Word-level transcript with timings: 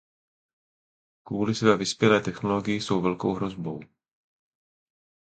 Kvůli 1.23 1.55
své 1.55 1.77
vyspělé 1.77 2.21
technologii 2.21 2.81
jsou 2.81 3.01
velkou 3.01 3.33
hrozbou. 3.33 3.79